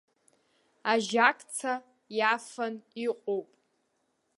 [0.91, 1.71] Ажьакца
[2.17, 2.73] иафан
[3.07, 3.41] иҟоу.